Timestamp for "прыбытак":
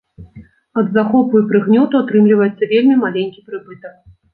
3.51-4.07